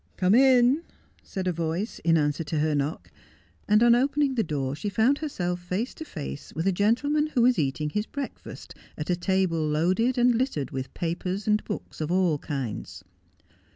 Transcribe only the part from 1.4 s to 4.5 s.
a voice, in answer to her knock, and on opening the